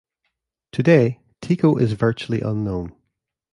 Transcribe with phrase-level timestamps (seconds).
[0.71, 2.95] Today Teeko is virtually unknown.